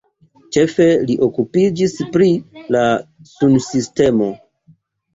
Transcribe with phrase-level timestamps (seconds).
[0.55, 2.31] Ĉefe li okupiĝis pri
[2.79, 2.85] la
[3.37, 4.35] sunsistemo.